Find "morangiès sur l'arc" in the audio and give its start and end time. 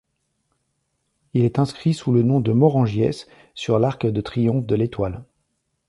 2.53-4.07